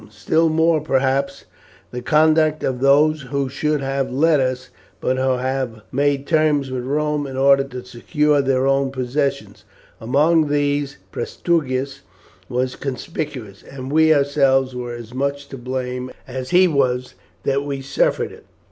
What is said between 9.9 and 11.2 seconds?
Among these